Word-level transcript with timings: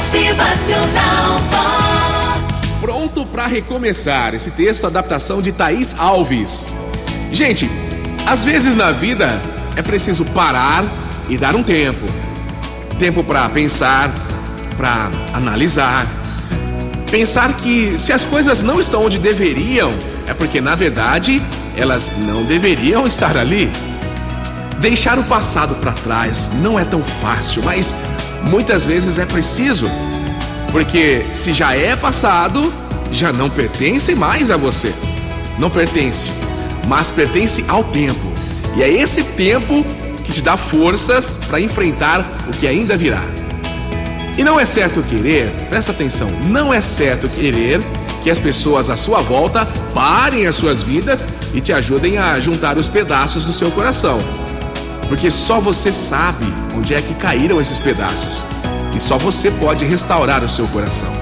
Motivacional 0.00 1.38
Vox. 1.50 2.80
Pronto 2.80 3.26
para 3.26 3.46
recomeçar. 3.46 4.34
Esse 4.34 4.50
texto, 4.50 4.86
adaptação 4.86 5.42
de 5.42 5.52
Thaís 5.52 5.94
Alves. 5.98 6.68
Gente, 7.30 7.70
às 8.26 8.42
vezes 8.42 8.74
na 8.76 8.92
vida 8.92 9.40
é 9.76 9.82
preciso 9.82 10.24
parar 10.24 10.84
e 11.28 11.36
dar 11.36 11.54
um 11.54 11.62
tempo. 11.62 12.06
Tempo 12.98 13.22
para 13.22 13.46
pensar, 13.50 14.10
para 14.74 15.10
analisar. 15.34 16.06
Pensar 17.10 17.52
que 17.58 17.98
se 17.98 18.10
as 18.10 18.24
coisas 18.24 18.62
não 18.62 18.80
estão 18.80 19.04
onde 19.04 19.18
deveriam, 19.18 19.92
é 20.26 20.32
porque 20.32 20.62
na 20.62 20.74
verdade 20.74 21.42
elas 21.76 22.14
não 22.20 22.42
deveriam 22.44 23.04
estar 23.06 23.36
ali. 23.36 23.70
Deixar 24.78 25.18
o 25.18 25.24
passado 25.24 25.74
para 25.74 25.92
trás 25.92 26.50
não 26.62 26.80
é 26.80 26.86
tão 26.86 27.04
fácil, 27.20 27.62
mas 27.62 27.94
muitas 28.44 28.86
vezes 28.86 29.18
é 29.18 29.24
preciso. 29.24 29.90
Porque 30.72 31.26
se 31.32 31.52
já 31.52 31.74
é 31.74 31.96
passado, 31.96 32.72
já 33.10 33.32
não 33.32 33.50
pertence 33.50 34.14
mais 34.14 34.50
a 34.50 34.56
você. 34.56 34.94
Não 35.58 35.68
pertence, 35.68 36.30
mas 36.86 37.10
pertence 37.10 37.64
ao 37.68 37.82
tempo. 37.84 38.32
E 38.76 38.82
é 38.82 38.88
esse 38.88 39.22
tempo 39.22 39.84
que 40.24 40.32
te 40.32 40.42
dá 40.42 40.56
forças 40.56 41.38
para 41.48 41.60
enfrentar 41.60 42.24
o 42.48 42.52
que 42.52 42.66
ainda 42.66 42.96
virá. 42.96 43.22
E 44.38 44.44
não 44.44 44.58
é 44.58 44.64
certo 44.64 45.02
querer, 45.02 45.50
presta 45.68 45.92
atenção, 45.92 46.30
não 46.48 46.72
é 46.72 46.80
certo 46.80 47.28
querer 47.28 47.80
que 48.22 48.30
as 48.30 48.38
pessoas 48.38 48.88
à 48.88 48.96
sua 48.96 49.20
volta 49.20 49.66
parem 49.92 50.46
as 50.46 50.56
suas 50.56 50.82
vidas 50.82 51.28
e 51.52 51.60
te 51.60 51.72
ajudem 51.72 52.16
a 52.16 52.38
juntar 52.38 52.78
os 52.78 52.88
pedaços 52.88 53.44
do 53.44 53.52
seu 53.52 53.70
coração. 53.70 54.18
Porque 55.10 55.28
só 55.28 55.58
você 55.58 55.92
sabe 55.92 56.46
onde 56.72 56.94
é 56.94 57.02
que 57.02 57.14
caíram 57.14 57.60
esses 57.60 57.80
pedaços. 57.80 58.44
E 58.94 59.00
só 59.00 59.18
você 59.18 59.50
pode 59.50 59.84
restaurar 59.84 60.44
o 60.44 60.48
seu 60.48 60.68
coração. 60.68 61.12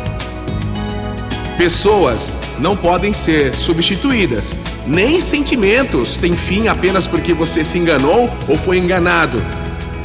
Pessoas 1.56 2.36
não 2.58 2.76
podem 2.76 3.14
ser 3.14 3.54
substituídas, 3.54 4.58
nem 4.86 5.22
sentimentos 5.22 6.16
têm 6.16 6.36
fim 6.36 6.68
apenas 6.68 7.06
porque 7.06 7.32
você 7.32 7.64
se 7.64 7.78
enganou 7.78 8.30
ou 8.46 8.58
foi 8.58 8.76
enganado. 8.76 9.42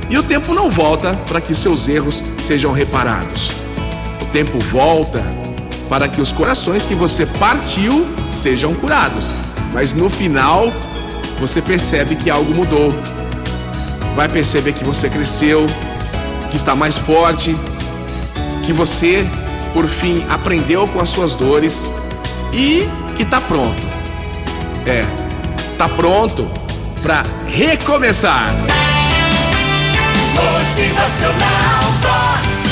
E 0.10 0.18
o 0.18 0.24
tempo 0.24 0.54
não 0.54 0.72
volta 0.72 1.14
para 1.28 1.42
que 1.42 1.54
seus 1.54 1.90
erros 1.90 2.24
sejam 2.40 2.72
reparados. 2.72 3.52
O 4.22 4.26
tempo 4.28 4.60
volta 4.60 5.22
para 5.90 6.08
que 6.08 6.22
os 6.22 6.32
corações 6.32 6.86
que 6.86 6.96
você 6.96 7.26
partiu 7.26 8.08
sejam 8.26 8.74
curados. 8.74 9.34
Mas 9.74 9.94
no 9.94 10.10
final, 10.10 10.72
você 11.38 11.62
percebe 11.62 12.16
que 12.16 12.30
algo 12.30 12.54
mudou. 12.54 12.94
Vai 14.16 14.30
perceber 14.30 14.74
que 14.74 14.84
você 14.84 15.10
cresceu, 15.10 15.68
que 16.50 16.56
está 16.56 16.76
mais 16.76 16.98
forte, 16.98 17.56
que 18.64 18.72
você, 18.72 19.26
por 19.74 19.88
fim, 19.88 20.24
aprendeu 20.30 20.88
com 20.88 21.00
as 21.00 21.10
suas 21.10 21.36
dores 21.36 21.90
e 22.54 22.88
que 23.16 23.24
está 23.24 23.42
pronto. 23.42 23.82
É, 24.86 25.04
está 25.72 25.90
pronto 25.90 26.50
para 27.02 27.24
recomeçar. 27.48 28.52
Motivacional 30.36 31.84
Vox. 32.02 32.63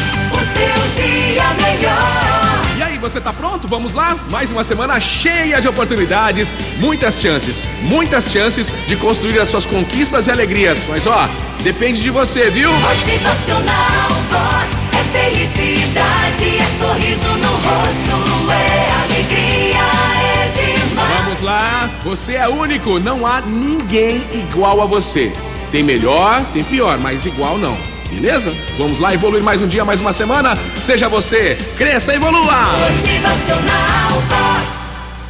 Você 3.02 3.20
tá 3.20 3.34
pronto? 3.34 3.68
Vamos 3.68 3.94
lá? 3.94 4.16
Mais 4.30 4.52
uma 4.52 4.64
semana 4.64 5.00
cheia 5.02 5.60
de 5.60 5.68
oportunidades, 5.68 6.54
muitas 6.78 7.20
chances, 7.20 7.62
muitas 7.82 8.32
chances 8.32 8.72
de 8.88 8.96
construir 8.96 9.40
as 9.40 9.50
suas 9.50 9.66
conquistas 9.66 10.28
e 10.28 10.32
alegrias. 10.32 10.86
Mas 10.88 11.08
ó, 11.08 11.28
depende 11.64 12.00
de 12.00 12.12
você, 12.12 12.50
viu? 12.52 12.72
Motivacional 12.72 14.10
Vox. 14.30 14.88
É 14.94 15.30
felicidade, 15.30 16.58
é 16.60 16.66
sorriso 16.78 17.28
no 17.38 17.50
rosto, 17.50 18.52
é 18.52 18.92
alegria, 19.04 19.80
é 20.24 20.50
demais. 20.50 21.24
Vamos 21.24 21.42
lá, 21.42 21.90
você 22.04 22.36
é 22.36 22.48
único, 22.48 23.00
não 23.00 23.26
há 23.26 23.42
ninguém 23.42 24.24
igual 24.34 24.82
a 24.82 24.86
você. 24.86 25.34
Tem 25.72 25.84
melhor, 25.84 26.44
tem 26.54 26.64
pior, 26.64 27.00
mas 27.00 27.26
igual 27.26 27.58
não. 27.58 27.78
Beleza? 28.12 28.54
Vamos 28.78 29.00
lá 29.00 29.14
evoluir 29.14 29.42
mais 29.44 29.62
um 29.62 29.68
dia, 29.68 29.86
mais 29.86 30.02
uma 30.02 30.12
semana. 30.12 30.58
Seja 30.82 31.08
você, 31.08 31.58
cresça 31.78 32.14
e 32.14 32.18
evolua! 32.18 32.66
Motivacional 32.92 34.22
Vox. 34.28 34.81